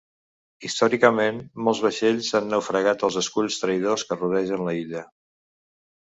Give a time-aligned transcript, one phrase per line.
[0.67, 5.03] Històricament, molts vaixells han naufragat als esculls traïdors que rodegen la illa.